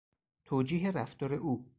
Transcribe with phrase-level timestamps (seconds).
[0.45, 1.65] توجیه رفتار او